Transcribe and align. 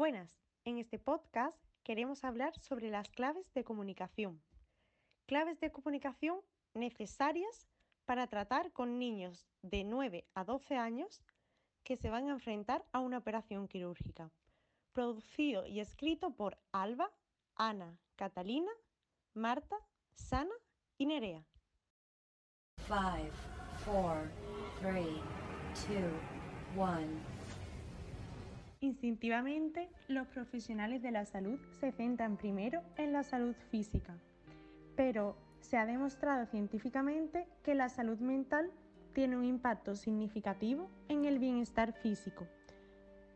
Buenas, 0.00 0.40
en 0.64 0.78
este 0.78 0.98
podcast 0.98 1.62
queremos 1.82 2.24
hablar 2.24 2.58
sobre 2.58 2.88
las 2.88 3.10
claves 3.10 3.52
de 3.52 3.64
comunicación. 3.64 4.42
Claves 5.26 5.60
de 5.60 5.70
comunicación 5.70 6.40
necesarias 6.72 7.68
para 8.06 8.26
tratar 8.26 8.72
con 8.72 8.98
niños 8.98 9.46
de 9.60 9.84
9 9.84 10.26
a 10.32 10.44
12 10.44 10.78
años 10.78 11.22
que 11.84 11.98
se 11.98 12.08
van 12.08 12.28
a 12.28 12.32
enfrentar 12.32 12.82
a 12.92 13.00
una 13.00 13.18
operación 13.18 13.68
quirúrgica. 13.68 14.30
Producido 14.94 15.66
y 15.66 15.80
escrito 15.80 16.30
por 16.30 16.56
Alba, 16.72 17.12
Ana, 17.54 17.98
Catalina, 18.16 18.72
Marta, 19.34 19.76
Sana 20.14 20.54
y 20.96 21.04
Nerea. 21.04 21.44
5, 22.88 22.96
4, 23.84 24.30
3, 24.80 25.04
2, 25.90 26.02
1. 26.74 27.39
Instintivamente, 28.82 29.90
los 30.08 30.26
profesionales 30.28 31.02
de 31.02 31.10
la 31.10 31.26
salud 31.26 31.58
se 31.80 31.92
centran 31.92 32.38
primero 32.38 32.80
en 32.96 33.12
la 33.12 33.22
salud 33.22 33.54
física, 33.70 34.14
pero 34.96 35.36
se 35.60 35.76
ha 35.76 35.84
demostrado 35.84 36.46
científicamente 36.46 37.46
que 37.62 37.74
la 37.74 37.90
salud 37.90 38.18
mental 38.20 38.70
tiene 39.12 39.36
un 39.36 39.44
impacto 39.44 39.94
significativo 39.96 40.88
en 41.08 41.26
el 41.26 41.38
bienestar 41.38 41.92
físico, 41.92 42.46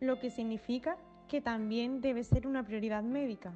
lo 0.01 0.19
que 0.19 0.31
significa 0.31 0.97
que 1.29 1.43
también 1.43 2.01
debe 2.01 2.25
ser 2.25 2.47
una 2.47 2.65
prioridad 2.65 3.03
médica. 3.03 3.53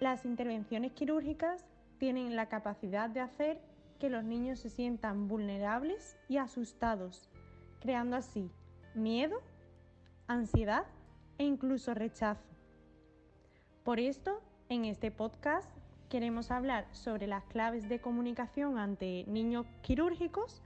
Las 0.00 0.26
intervenciones 0.26 0.92
quirúrgicas 0.92 1.64
tienen 1.96 2.36
la 2.36 2.50
capacidad 2.50 3.08
de 3.08 3.20
hacer 3.20 3.58
que 3.98 4.10
los 4.10 4.22
niños 4.22 4.58
se 4.58 4.68
sientan 4.68 5.28
vulnerables 5.28 6.18
y 6.28 6.36
asustados, 6.36 7.30
creando 7.80 8.16
así 8.16 8.50
miedo 8.94 9.40
ansiedad 10.28 10.84
e 11.38 11.44
incluso 11.44 11.94
rechazo. 11.94 12.48
Por 13.82 13.98
esto, 13.98 14.40
en 14.68 14.84
este 14.84 15.10
podcast 15.10 15.68
queremos 16.10 16.50
hablar 16.50 16.86
sobre 16.92 17.26
las 17.26 17.44
claves 17.44 17.88
de 17.88 18.00
comunicación 18.00 18.78
ante 18.78 19.24
niños 19.26 19.66
quirúrgicos 19.82 20.62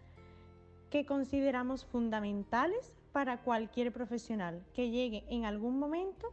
que 0.91 1.07
consideramos 1.07 1.85
fundamentales 1.87 2.93
para 3.13 3.39
cualquier 3.43 3.93
profesional 3.93 4.65
que 4.75 4.91
llegue 4.91 5.25
en 5.29 5.45
algún 5.45 5.79
momento 5.79 6.33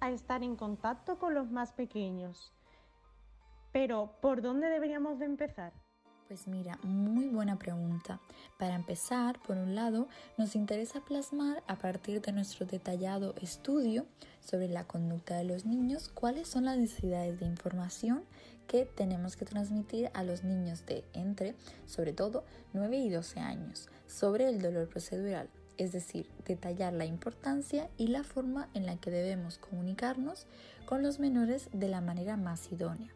a 0.00 0.10
estar 0.10 0.42
en 0.42 0.56
contacto 0.56 1.18
con 1.18 1.34
los 1.34 1.50
más 1.50 1.72
pequeños. 1.72 2.52
Pero, 3.72 4.16
¿por 4.20 4.42
dónde 4.42 4.68
deberíamos 4.68 5.18
de 5.18 5.24
empezar? 5.26 5.72
Pues 6.28 6.48
mira, 6.48 6.78
muy 6.82 7.28
buena 7.28 7.58
pregunta. 7.58 8.18
Para 8.58 8.76
empezar, 8.76 9.38
por 9.42 9.58
un 9.58 9.74
lado, 9.74 10.08
nos 10.38 10.56
interesa 10.56 11.04
plasmar 11.04 11.62
a 11.66 11.76
partir 11.76 12.22
de 12.22 12.32
nuestro 12.32 12.64
detallado 12.64 13.34
estudio 13.42 14.06
sobre 14.40 14.68
la 14.68 14.84
conducta 14.84 15.36
de 15.36 15.44
los 15.44 15.66
niños 15.66 16.08
cuáles 16.08 16.48
son 16.48 16.64
las 16.64 16.78
necesidades 16.78 17.40
de 17.40 17.46
información 17.46 18.24
que 18.66 18.86
tenemos 18.86 19.36
que 19.36 19.44
transmitir 19.44 20.10
a 20.14 20.24
los 20.24 20.44
niños 20.44 20.86
de 20.86 21.04
entre, 21.12 21.54
sobre 21.84 22.14
todo, 22.14 22.44
9 22.72 22.96
y 22.96 23.10
12 23.10 23.40
años 23.40 23.90
sobre 24.06 24.48
el 24.48 24.62
dolor 24.62 24.88
procedural. 24.88 25.50
Es 25.76 25.92
decir, 25.92 26.30
detallar 26.46 26.94
la 26.94 27.04
importancia 27.04 27.90
y 27.98 28.06
la 28.06 28.24
forma 28.24 28.70
en 28.72 28.86
la 28.86 28.96
que 28.96 29.10
debemos 29.10 29.58
comunicarnos 29.58 30.46
con 30.86 31.02
los 31.02 31.18
menores 31.18 31.68
de 31.74 31.88
la 31.88 32.00
manera 32.00 32.38
más 32.38 32.72
idónea 32.72 33.13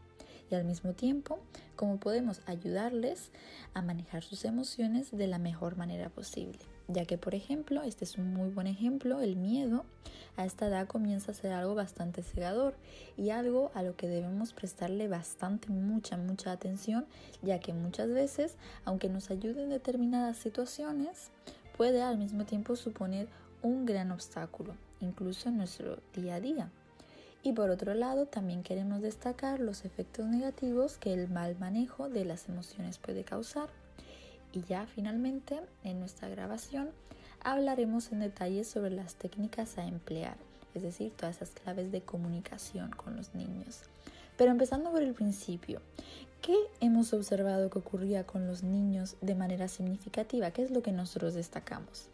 y 0.50 0.54
al 0.54 0.64
mismo 0.64 0.92
tiempo 0.92 1.38
cómo 1.77 1.98
podemos 1.98 2.41
ayudarles 2.46 3.30
a 3.74 3.82
manejar 3.82 4.22
sus 4.22 4.44
emociones 4.44 5.10
de 5.10 5.27
la 5.27 5.38
mejor 5.38 5.77
manera 5.77 6.08
posible. 6.08 6.58
Ya 6.88 7.05
que, 7.05 7.18
por 7.18 7.34
ejemplo, 7.34 7.82
este 7.82 8.05
es 8.05 8.16
un 8.16 8.32
muy 8.32 8.48
buen 8.48 8.66
ejemplo, 8.66 9.20
el 9.20 9.36
miedo 9.36 9.84
a 10.36 10.46
esta 10.46 10.68
edad 10.68 10.86
comienza 10.86 11.32
a 11.32 11.34
ser 11.34 11.52
algo 11.52 11.74
bastante 11.74 12.23
cegador 12.23 12.74
y 13.17 13.30
algo 13.30 13.70
a 13.74 13.83
lo 13.83 13.95
que 13.96 14.08
debemos 14.08 14.55
prestarle 14.55 15.06
bastante, 15.06 15.68
mucha, 15.68 16.17
mucha 16.17 16.52
atención, 16.52 17.06
ya 17.42 17.61
que 17.61 17.74
muchas 17.74 18.08
veces, 18.08 18.56
aunque 18.84 19.08
nos 19.08 19.30
ayude 19.30 19.64
en 19.64 19.70
determinadas 19.70 20.39
situaciones, 20.39 21.30
puede 21.77 22.02
al 22.02 22.17
mismo 22.17 22.44
tiempo 22.44 22.74
suponer 22.74 23.28
un 23.62 23.84
gran 23.84 24.11
obstáculo, 24.11 24.74
incluso 25.00 25.48
en 25.48 25.58
nuestro 25.58 25.98
día 26.14 26.36
a 26.36 26.40
día. 26.40 26.70
Y 27.42 27.52
por 27.52 27.70
otro 27.70 27.94
lado, 27.94 28.26
también 28.26 28.62
queremos 28.62 29.00
destacar 29.00 29.60
los 29.60 29.84
efectos 29.84 30.26
negativos 30.26 30.98
que 30.98 31.14
el 31.14 31.28
mal 31.28 31.56
manejo 31.58 32.08
de 32.08 32.24
las 32.24 32.48
emociones 32.48 32.98
puede 32.98 33.24
causar. 33.24 33.68
Y 34.52 34.62
ya 34.62 34.86
finalmente, 34.86 35.60
en 35.84 36.00
nuestra 36.00 36.28
grabación, 36.28 36.90
hablaremos 37.40 38.12
en 38.12 38.20
detalle 38.20 38.64
sobre 38.64 38.90
las 38.90 39.14
técnicas 39.14 39.78
a 39.78 39.86
emplear, 39.86 40.36
es 40.74 40.82
decir, 40.82 41.12
todas 41.16 41.36
esas 41.36 41.50
claves 41.50 41.92
de 41.92 42.02
comunicación 42.02 42.90
con 42.90 43.16
los 43.16 43.34
niños. 43.34 43.82
Pero 44.36 44.50
empezando 44.50 44.90
por 44.90 45.02
el 45.02 45.14
principio, 45.14 45.80
¿qué 46.42 46.56
hemos 46.80 47.12
observado 47.12 47.70
que 47.70 47.78
ocurría 47.78 48.24
con 48.24 48.46
los 48.46 48.62
niños 48.62 49.16
de 49.20 49.34
manera 49.34 49.68
significativa? 49.68 50.50
¿Qué 50.50 50.62
es 50.62 50.70
lo 50.70 50.82
que 50.82 50.92
nosotros 50.92 51.34
destacamos? 51.34 52.06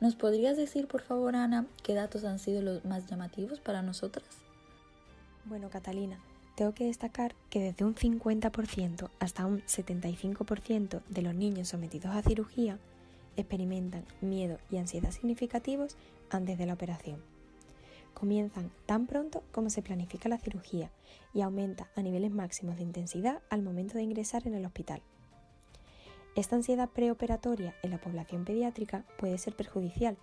¿Nos 0.00 0.16
podrías 0.16 0.56
decir, 0.56 0.86
por 0.88 1.02
favor, 1.02 1.36
Ana, 1.36 1.66
qué 1.82 1.94
datos 1.94 2.24
han 2.24 2.38
sido 2.38 2.62
los 2.62 2.84
más 2.84 3.06
llamativos 3.06 3.60
para 3.60 3.82
nosotras? 3.82 4.42
Bueno, 5.44 5.70
Catalina, 5.70 6.20
tengo 6.54 6.72
que 6.72 6.84
destacar 6.84 7.34
que 7.50 7.60
desde 7.60 7.84
un 7.84 7.96
50% 7.96 9.10
hasta 9.18 9.46
un 9.46 9.60
75% 9.62 11.02
de 11.08 11.22
los 11.22 11.34
niños 11.34 11.68
sometidos 11.68 12.14
a 12.14 12.22
cirugía 12.22 12.78
experimentan 13.36 14.04
miedo 14.20 14.58
y 14.70 14.76
ansiedad 14.76 15.10
significativos 15.10 15.96
antes 16.30 16.58
de 16.58 16.66
la 16.66 16.74
operación. 16.74 17.22
Comienzan 18.14 18.70
tan 18.86 19.06
pronto 19.06 19.42
como 19.50 19.70
se 19.70 19.82
planifica 19.82 20.28
la 20.28 20.38
cirugía 20.38 20.92
y 21.34 21.40
aumenta 21.40 21.88
a 21.96 22.02
niveles 22.02 22.30
máximos 22.30 22.76
de 22.76 22.82
intensidad 22.82 23.40
al 23.50 23.62
momento 23.62 23.94
de 23.94 24.04
ingresar 24.04 24.46
en 24.46 24.54
el 24.54 24.64
hospital. 24.64 25.02
Esta 26.36 26.56
ansiedad 26.56 26.88
preoperatoria 26.88 27.74
en 27.82 27.90
la 27.90 28.00
población 28.00 28.44
pediátrica 28.44 29.04
puede 29.18 29.38
ser 29.38 29.56
perjudicial, 29.56 30.16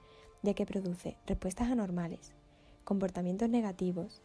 ya 0.44 0.54
que 0.54 0.66
produce 0.66 1.18
respuestas 1.28 1.70
anormales, 1.70 2.32
comportamientos 2.84 3.50
negativos, 3.50 4.22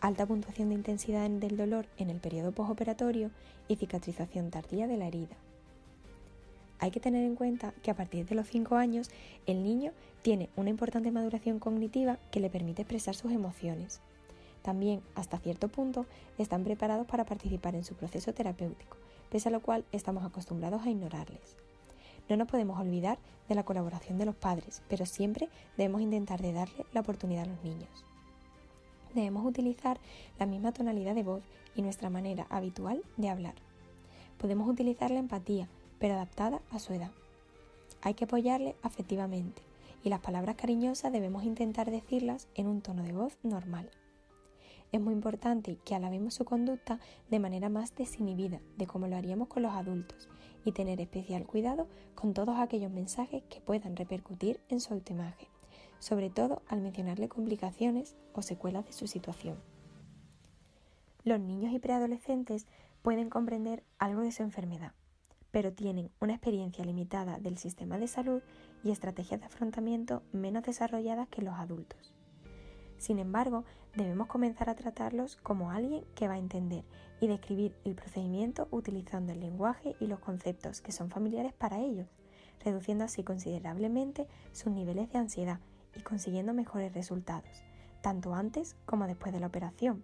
alta 0.00 0.24
puntuación 0.26 0.70
de 0.70 0.76
intensidad 0.76 1.28
del 1.28 1.56
dolor 1.56 1.86
en 1.98 2.08
el 2.10 2.20
periodo 2.20 2.52
postoperatorio 2.52 3.30
y 3.68 3.76
cicatrización 3.76 4.50
tardía 4.50 4.86
de 4.86 4.96
la 4.96 5.06
herida. 5.06 5.36
Hay 6.78 6.90
que 6.90 7.00
tener 7.00 7.24
en 7.24 7.36
cuenta 7.36 7.74
que 7.82 7.90
a 7.90 7.94
partir 7.94 8.26
de 8.26 8.34
los 8.34 8.48
5 8.48 8.76
años 8.76 9.10
el 9.46 9.62
niño 9.62 9.92
tiene 10.22 10.48
una 10.56 10.70
importante 10.70 11.10
maduración 11.10 11.58
cognitiva 11.58 12.18
que 12.30 12.40
le 12.40 12.48
permite 12.48 12.82
expresar 12.82 13.14
sus 13.14 13.32
emociones. 13.32 14.00
También, 14.62 15.02
hasta 15.14 15.38
cierto 15.38 15.68
punto, 15.68 16.06
están 16.38 16.64
preparados 16.64 17.06
para 17.06 17.24
participar 17.24 17.74
en 17.74 17.84
su 17.84 17.94
proceso 17.94 18.32
terapéutico, 18.32 18.96
pese 19.30 19.48
a 19.48 19.52
lo 19.52 19.60
cual 19.60 19.84
estamos 19.92 20.24
acostumbrados 20.24 20.82
a 20.82 20.90
ignorarles. 20.90 21.56
No 22.30 22.36
nos 22.36 22.48
podemos 22.48 22.80
olvidar 22.80 23.18
de 23.48 23.54
la 23.54 23.64
colaboración 23.64 24.16
de 24.16 24.26
los 24.26 24.36
padres, 24.36 24.82
pero 24.88 25.04
siempre 25.04 25.50
debemos 25.76 26.00
intentar 26.00 26.40
de 26.40 26.52
darle 26.52 26.86
la 26.94 27.00
oportunidad 27.00 27.44
a 27.44 27.48
los 27.48 27.62
niños 27.64 28.09
debemos 29.14 29.44
utilizar 29.44 29.98
la 30.38 30.46
misma 30.46 30.72
tonalidad 30.72 31.14
de 31.14 31.22
voz 31.22 31.42
y 31.74 31.82
nuestra 31.82 32.10
manera 32.10 32.46
habitual 32.50 33.02
de 33.16 33.28
hablar. 33.28 33.54
Podemos 34.38 34.68
utilizar 34.68 35.10
la 35.10 35.18
empatía, 35.18 35.68
pero 35.98 36.14
adaptada 36.14 36.60
a 36.70 36.78
su 36.78 36.92
edad. 36.92 37.10
Hay 38.02 38.14
que 38.14 38.24
apoyarle 38.24 38.76
afectivamente 38.82 39.62
y 40.02 40.08
las 40.08 40.20
palabras 40.20 40.56
cariñosas 40.56 41.12
debemos 41.12 41.44
intentar 41.44 41.90
decirlas 41.90 42.48
en 42.54 42.66
un 42.66 42.80
tono 42.80 43.02
de 43.02 43.12
voz 43.12 43.38
normal. 43.42 43.90
Es 44.92 45.00
muy 45.00 45.12
importante 45.12 45.76
que 45.84 45.94
alabemos 45.94 46.34
su 46.34 46.44
conducta 46.44 46.98
de 47.30 47.38
manera 47.38 47.68
más 47.68 47.94
desinhibida 47.94 48.60
de 48.76 48.86
como 48.86 49.06
lo 49.06 49.16
haríamos 49.16 49.48
con 49.48 49.62
los 49.62 49.72
adultos 49.72 50.28
y 50.64 50.72
tener 50.72 51.00
especial 51.00 51.46
cuidado 51.46 51.86
con 52.14 52.34
todos 52.34 52.58
aquellos 52.58 52.90
mensajes 52.90 53.42
que 53.48 53.60
puedan 53.60 53.94
repercutir 53.94 54.60
en 54.68 54.80
su 54.80 54.94
autoimagen 54.94 55.48
sobre 56.00 56.30
todo 56.30 56.62
al 56.66 56.80
mencionarle 56.80 57.28
complicaciones 57.28 58.16
o 58.32 58.42
secuelas 58.42 58.84
de 58.86 58.92
su 58.92 59.06
situación. 59.06 59.56
Los 61.22 61.38
niños 61.38 61.72
y 61.72 61.78
preadolescentes 61.78 62.66
pueden 63.02 63.30
comprender 63.30 63.84
algo 63.98 64.22
de 64.22 64.32
su 64.32 64.42
enfermedad, 64.42 64.92
pero 65.50 65.72
tienen 65.72 66.10
una 66.20 66.32
experiencia 66.32 66.84
limitada 66.84 67.38
del 67.38 67.58
sistema 67.58 67.98
de 67.98 68.08
salud 68.08 68.42
y 68.82 68.90
estrategias 68.90 69.40
de 69.40 69.46
afrontamiento 69.46 70.22
menos 70.32 70.64
desarrolladas 70.64 71.28
que 71.28 71.42
los 71.42 71.54
adultos. 71.54 72.14
Sin 72.96 73.18
embargo, 73.18 73.64
debemos 73.96 74.28
comenzar 74.28 74.68
a 74.68 74.74
tratarlos 74.74 75.36
como 75.36 75.70
alguien 75.70 76.04
que 76.14 76.28
va 76.28 76.34
a 76.34 76.38
entender 76.38 76.84
y 77.20 77.28
describir 77.28 77.74
el 77.84 77.94
procedimiento 77.94 78.68
utilizando 78.70 79.32
el 79.32 79.40
lenguaje 79.40 79.96
y 80.00 80.06
los 80.06 80.20
conceptos 80.20 80.80
que 80.80 80.92
son 80.92 81.10
familiares 81.10 81.52
para 81.52 81.80
ellos, 81.80 82.08
reduciendo 82.62 83.04
así 83.04 83.22
considerablemente 83.24 84.26
sus 84.52 84.72
niveles 84.72 85.10
de 85.12 85.18
ansiedad 85.18 85.60
y 85.96 86.00
consiguiendo 86.02 86.54
mejores 86.54 86.92
resultados, 86.94 87.62
tanto 88.02 88.34
antes 88.34 88.76
como 88.86 89.06
después 89.06 89.32
de 89.32 89.40
la 89.40 89.46
operación, 89.46 90.02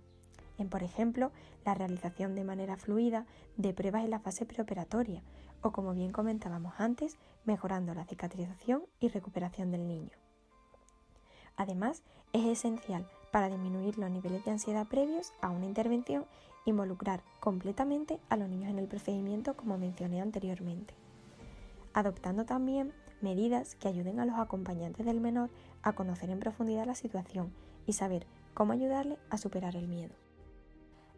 en 0.59 0.69
por 0.69 0.83
ejemplo 0.83 1.33
la 1.65 1.75
realización 1.75 2.35
de 2.35 2.45
manera 2.45 2.77
fluida 2.77 3.27
de 3.57 3.75
pruebas 3.75 4.05
en 4.05 4.11
la 4.11 4.21
fase 4.21 4.47
preoperatoria 4.47 5.23
o 5.63 5.73
como 5.73 5.95
bien 5.95 6.13
comentábamos 6.13 6.75
antes, 6.79 7.17
mejorando 7.45 7.95
la 7.95 8.05
cicatrización 8.05 8.83
y 9.01 9.09
recuperación 9.09 9.71
del 9.71 9.87
niño. 9.89 10.11
Además, 11.57 12.03
es 12.33 12.45
esencial 12.45 13.07
para 13.33 13.49
disminuir 13.49 13.99
los 13.99 14.11
niveles 14.11 14.45
de 14.45 14.51
ansiedad 14.53 14.87
previos 14.87 15.33
a 15.41 15.51
una 15.51 15.67
intervención, 15.67 16.27
involucrar 16.65 17.23
completamente 17.41 18.21
a 18.29 18.37
los 18.37 18.49
niños 18.49 18.71
en 18.71 18.79
el 18.79 18.89
procedimiento 18.89 19.57
como 19.57 19.79
mencioné 19.79 20.21
anteriormente, 20.21 20.95
adoptando 21.95 22.45
también 22.45 22.93
medidas 23.21 23.75
que 23.77 23.89
ayuden 23.89 24.21
a 24.21 24.27
los 24.27 24.39
acompañantes 24.39 25.07
del 25.07 25.21
menor 25.21 25.51
a 25.87 25.93
conocer 25.93 26.31
en 26.31 26.41
profundidad 26.41 26.85
la 26.85 26.97
situación 26.97 27.53
y 27.87 27.93
saber 27.93 28.27
cómo 28.55 28.73
ayudarle 28.73 29.19
a 29.31 29.39
superar 29.39 29.77
el 29.77 29.87
miedo. 29.87 30.13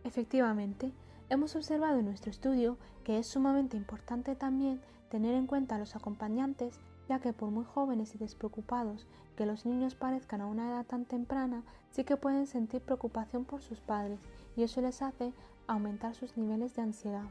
Efectivamente, 0.05 0.93
hemos 1.31 1.57
observado 1.57 1.99
en 1.99 2.05
nuestro 2.05 2.31
estudio 2.31 2.77
que 3.03 3.19
es 3.19 3.27
sumamente 3.27 3.79
importante 3.79 4.37
también 4.37 4.83
tener 5.11 5.35
en 5.35 5.47
cuenta 5.47 5.77
a 5.77 5.79
los 5.79 5.97
acompañantes, 5.97 6.81
ya 7.09 7.19
que 7.19 7.33
por 7.33 7.51
muy 7.51 7.65
jóvenes 7.65 8.15
y 8.15 8.19
despreocupados 8.19 9.07
que 9.37 9.47
los 9.47 9.65
niños 9.65 9.95
parezcan 9.95 10.43
a 10.43 10.47
una 10.47 10.69
edad 10.69 10.85
tan 10.85 11.07
temprana, 11.07 11.63
sí 11.91 12.05
que 12.05 12.19
pueden 12.19 12.47
sentir 12.47 12.83
preocupación 12.83 13.47
por 13.47 13.63
sus 13.63 13.81
padres 13.81 14.21
y 14.55 14.65
eso 14.65 14.83
les 14.83 15.01
hace 15.01 15.33
aumentar 15.67 16.15
sus 16.15 16.37
niveles 16.37 16.77
de 16.77 16.83
ansiedad. 16.83 17.25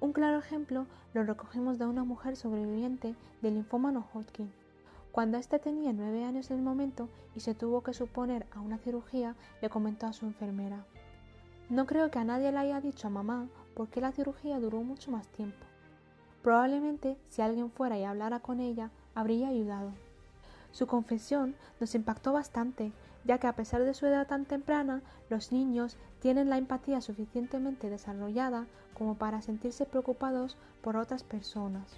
Un 0.00 0.14
claro 0.14 0.38
ejemplo 0.38 0.86
lo 1.12 1.22
recogemos 1.22 1.78
de 1.78 1.84
una 1.84 2.04
mujer 2.04 2.34
sobreviviente 2.36 3.14
del 3.42 3.54
linfoma 3.54 3.92
no 3.92 4.06
Hodgkin. 4.14 4.50
Cuando 5.12 5.38
éste 5.38 5.58
tenía 5.58 5.92
nueve 5.92 6.24
años 6.24 6.50
en 6.50 6.58
el 6.58 6.62
momento 6.62 7.08
y 7.34 7.40
se 7.40 7.54
tuvo 7.54 7.82
que 7.82 7.94
suponer 7.94 8.46
a 8.52 8.60
una 8.60 8.78
cirugía, 8.78 9.34
le 9.60 9.68
comentó 9.68 10.06
a 10.06 10.12
su 10.12 10.24
enfermera. 10.24 10.84
No 11.68 11.86
creo 11.86 12.10
que 12.10 12.18
a 12.18 12.24
nadie 12.24 12.52
le 12.52 12.58
haya 12.58 12.80
dicho 12.80 13.08
a 13.08 13.10
mamá 13.10 13.48
porque 13.74 14.00
la 14.00 14.12
cirugía 14.12 14.60
duró 14.60 14.82
mucho 14.82 15.10
más 15.10 15.26
tiempo. 15.28 15.66
Probablemente 16.42 17.16
si 17.28 17.42
alguien 17.42 17.70
fuera 17.70 17.98
y 17.98 18.04
hablara 18.04 18.40
con 18.40 18.60
ella, 18.60 18.90
habría 19.14 19.48
ayudado. 19.48 19.92
Su 20.72 20.86
confesión 20.86 21.56
nos 21.80 21.94
impactó 21.94 22.32
bastante, 22.32 22.92
ya 23.24 23.38
que 23.38 23.48
a 23.48 23.56
pesar 23.56 23.82
de 23.82 23.94
su 23.94 24.06
edad 24.06 24.26
tan 24.28 24.44
temprana, 24.44 25.02
los 25.28 25.50
niños 25.50 25.96
tienen 26.20 26.48
la 26.48 26.58
empatía 26.58 27.00
suficientemente 27.00 27.90
desarrollada 27.90 28.66
como 28.94 29.16
para 29.16 29.42
sentirse 29.42 29.86
preocupados 29.86 30.56
por 30.82 30.96
otras 30.96 31.24
personas. 31.24 31.96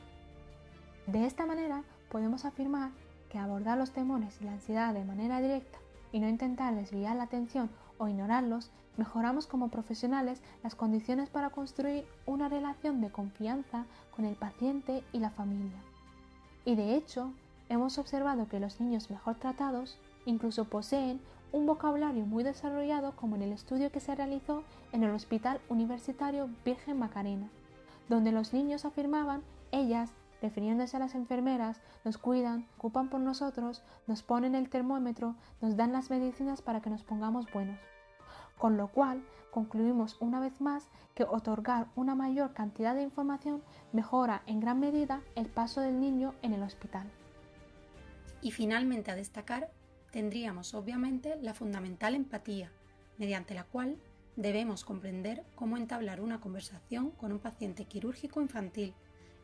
De 1.06 1.26
esta 1.26 1.47
manera, 1.47 1.85
podemos 2.11 2.44
afirmar 2.44 2.91
que 3.32 3.38
abordar 3.38 3.79
los 3.79 3.93
temores 3.93 4.37
y 4.40 4.44
la 4.44 4.52
ansiedad 4.52 4.93
de 4.93 5.05
manera 5.05 5.40
directa 5.40 5.79
y 6.12 6.20
no 6.20 6.29
intentar 6.29 6.75
desviar 6.75 7.17
la 7.17 7.23
atención 7.23 7.70
o 7.96 8.06
ignorarlos, 8.06 8.70
mejoramos 8.99 9.46
como 9.46 9.69
profesionales 9.69 10.43
las 10.62 10.75
condiciones 10.75 11.31
para 11.31 11.49
construir 11.49 12.05
una 12.26 12.50
relación 12.50 13.00
de 13.00 13.11
confianza 13.11 13.87
con 14.14 14.26
el 14.26 14.34
paciente 14.34 15.02
y 15.12 15.19
la 15.19 15.31
familia. 15.31 15.79
Y 16.67 16.75
de 16.75 16.94
hecho, 16.94 17.32
hemos 17.70 17.96
observado 17.96 18.49
que 18.49 18.61
los 18.61 18.81
niños 18.82 19.11
mejor 19.11 19.37
tratados 19.37 19.99
incluso 20.26 20.67
poseen 20.67 21.19
un 21.52 21.64
vocabulario 21.64 22.26
muy 22.26 22.44
desarrollado 22.44 23.17
como 23.17 23.37
en 23.37 23.43
el 23.43 23.52
estudio 23.52 23.90
que 23.90 24.00
se 24.00 24.14
realizó 24.14 24.62
en 24.93 25.05
el 25.05 25.11
Hospital 25.11 25.58
Universitario 25.70 26.50
Virgen 26.67 26.99
Macarena, 26.99 27.49
donde 28.11 28.31
los 28.31 28.52
niños 28.52 28.85
afirmaban 28.85 29.43
ellas 29.70 30.12
refiriéndose 30.43 30.97
a 30.97 31.00
las 31.00 31.15
enfermeras, 31.15 31.81
nos 32.05 32.19
cuidan, 32.19 32.67
ocupan 32.77 33.09
por 33.09 33.21
nosotros, 33.21 33.83
nos 34.06 34.23
ponen 34.23 34.55
el 34.55 34.69
termómetro, 34.69 35.37
nos 35.61 35.77
dan 35.77 35.93
las 35.93 36.11
medicinas 36.11 36.61
para 36.61 36.83
que 36.83 36.91
nos 36.91 37.05
pongamos 37.05 37.50
buenos. 37.53 37.79
Con 38.59 38.77
lo 38.77 38.89
cual, 38.89 39.25
concluimos 39.50 40.17
una 40.21 40.41
vez 40.41 40.61
más 40.61 40.89
que 41.15 41.25
otorgar 41.25 41.87
una 41.94 42.15
mayor 42.15 42.53
cantidad 42.53 42.94
de 42.94 43.03
información 43.03 43.62
mejora 43.93 44.43
en 44.47 44.61
gran 44.61 44.81
medida 44.81 45.23
el 45.37 45.47
paso 45.47 45.81
del 45.81 46.00
niño 46.00 46.35
en 46.43 46.53
el 46.53 46.62
hospital. 46.62 47.11
Y 48.41 48.50
finalmente 48.50 49.11
a 49.11 49.17
destacar 49.17 49.71
tendríamos 50.11 50.75
obviamente 50.75 51.37
la 51.41 51.55
fundamental 51.55 52.15
empatía, 52.15 52.71
mediante 53.17 53.55
la 53.55 53.65
cual 53.65 53.97
debemos 54.37 54.85
comprender 54.85 55.45
cómo 55.55 55.77
entablar 55.77 56.21
una 56.21 56.41
conversación 56.41 57.11
con 57.11 57.33
un 57.33 57.38
paciente 57.38 57.85
quirúrgico 57.85 58.41
infantil, 58.41 58.95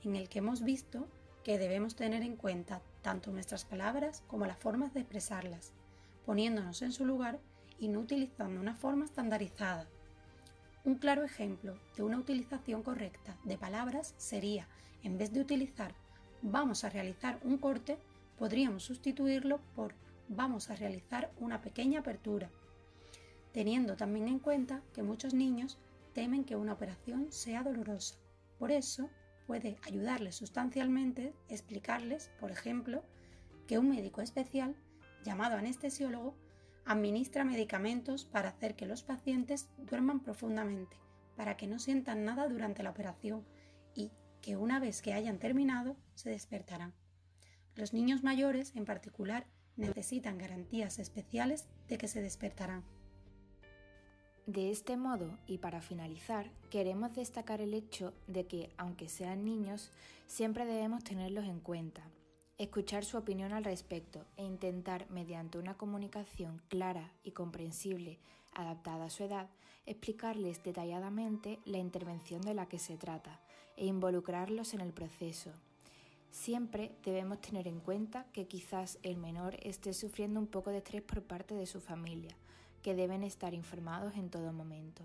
en 0.05 0.17
el 0.17 0.29
que 0.29 0.39
hemos 0.39 0.63
visto 0.63 1.09
que 1.45 1.59
debemos 1.59 1.97
tener 1.97 2.23
en 2.23 2.37
cuenta 2.37 2.83
tanto 3.03 3.31
nuestras 3.31 3.65
palabras 3.65 4.23
como 4.27 4.47
las 4.47 4.59
formas 4.59 4.93
de 4.95 5.01
expresarlas, 5.01 5.73
poniéndonos 6.27 6.83
en 6.83 6.93
su 6.93 7.05
lugar 7.05 7.39
y 7.79 7.89
no 7.89 8.01
utilizando 8.01 8.61
una 8.61 8.75
forma 8.75 9.05
estandarizada. 9.05 9.89
Un 10.85 10.97
claro 10.97 11.25
ejemplo 11.25 11.79
de 11.97 12.03
una 12.03 12.19
utilización 12.19 12.83
correcta 12.83 13.37
de 13.45 13.59
palabras 13.59 14.15
sería, 14.17 14.69
en 15.03 15.19
vez 15.19 15.33
de 15.33 15.41
utilizar 15.41 15.95
vamos 16.43 16.85
a 16.85 16.91
realizar 16.91 17.41
un 17.43 17.59
corte, 17.59 17.99
podríamos 18.39 18.85
sustituirlo 18.85 19.61
por 19.75 19.95
vamos 20.29 20.71
a 20.71 20.77
realizar 20.77 21.33
una 21.39 21.61
pequeña 21.61 22.01
apertura, 22.01 22.51
teniendo 23.53 23.97
también 23.97 24.29
en 24.29 24.39
cuenta 24.39 24.83
que 24.93 25.03
muchos 25.03 25.35
niños 25.35 25.79
temen 26.13 26.45
que 26.45 26.57
una 26.57 26.75
operación 26.75 27.33
sea 27.33 27.63
dolorosa. 27.63 28.17
Por 28.59 28.71
eso, 28.71 29.09
puede 29.49 29.79
ayudarles 29.83 30.37
sustancialmente 30.37 31.33
explicarles, 31.49 32.31
por 32.39 32.51
ejemplo, 32.51 33.03
que 33.67 33.79
un 33.79 33.89
médico 33.89 34.21
especial, 34.21 34.77
llamado 35.25 35.57
anestesiólogo, 35.57 36.37
administra 36.85 37.45
medicamentos 37.45 38.27
para 38.27 38.51
hacer 38.51 38.77
que 38.77 38.85
los 38.85 39.03
pacientes 39.03 39.71
duerman 39.79 40.21
profundamente, 40.21 40.99
para 41.35 41.57
que 41.57 41.67
no 41.67 41.79
sientan 41.79 42.27
nada 42.27 42.47
durante 42.47 42.83
la 42.83 42.91
operación 42.91 43.47
y 43.95 44.13
que 44.43 44.59
una 44.59 44.81
vez 44.81 45.01
que 45.01 45.15
hayan 45.15 45.39
terminado 45.39 45.97
se 46.15 46.29
despertarán. 46.29 46.93
Los 47.75 47.95
niños 47.95 48.23
mayores, 48.23 48.77
en 48.77 48.85
particular, 48.85 49.47
necesitan 49.77 50.37
garantías 50.37 50.99
especiales 50.99 51.67
de 51.89 51.97
que 51.97 52.09
se 52.09 52.21
despertarán. 52.21 52.85
De 54.49 54.71
este 54.71 54.97
modo, 54.97 55.37
y 55.47 55.59
para 55.59 55.83
finalizar, 55.83 56.51
queremos 56.71 57.15
destacar 57.15 57.61
el 57.61 57.75
hecho 57.75 58.15
de 58.29 58.47
que, 58.47 58.71
aunque 58.79 59.11
sean 59.11 59.45
niños, 59.45 59.91
siempre 60.27 60.65
debemos 60.65 61.05
tenerlos 61.05 61.45
en 61.45 61.61
cuenta, 61.61 62.03
escuchar 62.57 63.05
su 63.05 63.19
opinión 63.19 63.53
al 63.53 63.65
respecto 63.65 64.25
e 64.39 64.45
intentar, 64.45 65.05
mediante 65.11 65.59
una 65.59 65.77
comunicación 65.77 66.63
clara 66.69 67.13
y 67.23 67.33
comprensible, 67.33 68.21
adaptada 68.55 69.05
a 69.05 69.11
su 69.11 69.23
edad, 69.23 69.51
explicarles 69.85 70.65
detalladamente 70.65 71.59
la 71.67 71.77
intervención 71.77 72.41
de 72.41 72.55
la 72.55 72.71
que 72.71 72.79
se 72.79 72.97
trata 72.97 73.43
e 73.77 73.85
involucrarlos 73.85 74.73
en 74.73 74.81
el 74.81 74.95
proceso, 74.95 75.53
Siempre 76.31 76.93
debemos 77.05 77.41
tener 77.41 77.67
en 77.67 77.81
cuenta 77.81 78.27
que 78.33 78.47
quizás 78.47 78.99
el 79.03 79.17
menor 79.17 79.57
esté 79.63 79.95
sufriendo 79.95 80.39
un 80.39 80.47
poco 80.47 80.71
de 80.71 80.79
estrés 80.79 81.03
por 81.03 81.23
parte 81.23 81.55
de 81.55 81.67
su 81.67 81.81
familia, 81.81 82.37
que 82.83 82.95
deben 82.95 83.23
estar 83.23 83.55
informados 83.55 84.17
en 84.17 84.31
todo 84.31 84.53
momento. 84.53 85.03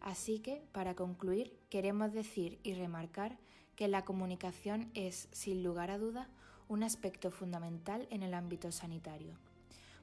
Así 0.00 0.38
que, 0.38 0.62
para 0.72 0.94
concluir, 0.94 1.58
queremos 1.68 2.12
decir 2.12 2.58
y 2.62 2.74
remarcar 2.74 3.38
que 3.76 3.88
la 3.88 4.04
comunicación 4.04 4.90
es, 4.94 5.28
sin 5.32 5.62
lugar 5.62 5.90
a 5.90 5.98
dudas, 5.98 6.28
un 6.68 6.82
aspecto 6.82 7.30
fundamental 7.30 8.06
en 8.10 8.22
el 8.22 8.34
ámbito 8.34 8.72
sanitario. 8.72 9.34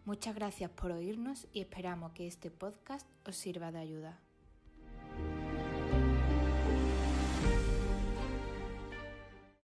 Muchas 0.06 0.36
gracias 0.36 0.70
por 0.72 0.92
oírnos 0.92 1.48
y 1.54 1.62
esperamos 1.62 2.12
que 2.12 2.28
este 2.28 2.52
podcast 2.52 3.08
os 3.26 3.36
sirva 3.36 3.72
de 3.72 3.80
ayuda. 3.80 4.20